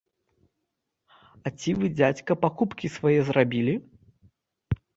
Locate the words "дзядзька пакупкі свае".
1.99-3.19